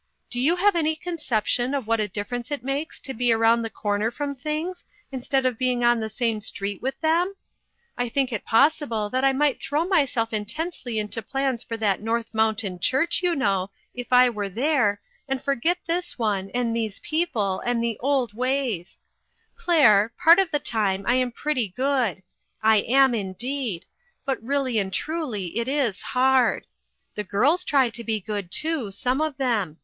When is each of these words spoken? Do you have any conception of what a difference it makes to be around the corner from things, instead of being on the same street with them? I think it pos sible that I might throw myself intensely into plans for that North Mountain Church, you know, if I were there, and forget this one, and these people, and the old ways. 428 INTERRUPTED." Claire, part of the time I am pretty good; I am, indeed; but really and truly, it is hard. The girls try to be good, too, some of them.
Do 0.31 0.41
you 0.41 0.55
have 0.55 0.75
any 0.75 0.95
conception 0.95 1.75
of 1.75 1.85
what 1.85 1.99
a 1.99 2.07
difference 2.07 2.49
it 2.49 2.63
makes 2.63 2.99
to 3.01 3.13
be 3.13 3.31
around 3.31 3.61
the 3.61 3.69
corner 3.69 4.09
from 4.09 4.33
things, 4.33 4.83
instead 5.11 5.45
of 5.45 5.59
being 5.59 5.83
on 5.83 5.99
the 5.99 6.09
same 6.09 6.41
street 6.41 6.81
with 6.81 6.99
them? 7.01 7.35
I 7.99 8.09
think 8.09 8.33
it 8.33 8.43
pos 8.43 8.79
sible 8.79 9.11
that 9.11 9.23
I 9.23 9.31
might 9.31 9.61
throw 9.61 9.85
myself 9.85 10.33
intensely 10.33 10.97
into 10.97 11.21
plans 11.21 11.63
for 11.63 11.77
that 11.77 12.01
North 12.01 12.33
Mountain 12.33 12.79
Church, 12.79 13.21
you 13.21 13.35
know, 13.35 13.69
if 13.93 14.11
I 14.11 14.27
were 14.27 14.49
there, 14.49 14.99
and 15.27 15.39
forget 15.39 15.77
this 15.85 16.17
one, 16.17 16.49
and 16.49 16.75
these 16.75 16.97
people, 17.01 17.59
and 17.59 17.83
the 17.83 17.99
old 17.99 18.33
ways. 18.33 18.97
428 19.63 19.83
INTERRUPTED." 19.83 20.15
Claire, 20.15 20.15
part 20.17 20.39
of 20.39 20.49
the 20.49 20.57
time 20.59 21.05
I 21.07 21.13
am 21.21 21.31
pretty 21.31 21.67
good; 21.69 22.23
I 22.63 22.77
am, 22.77 23.13
indeed; 23.13 23.85
but 24.25 24.41
really 24.41 24.79
and 24.79 24.91
truly, 24.91 25.59
it 25.59 25.67
is 25.67 26.01
hard. 26.01 26.65
The 27.13 27.23
girls 27.23 27.63
try 27.63 27.91
to 27.91 28.03
be 28.03 28.19
good, 28.19 28.49
too, 28.49 28.89
some 28.89 29.21
of 29.21 29.37
them. 29.37 29.77